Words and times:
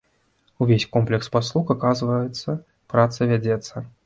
Увесь 0.65 0.85
комплекс 0.95 1.29
паслуг 1.35 1.69
аказваецца, 1.75 2.57
праца 2.93 3.21
вядзецца. 3.35 3.75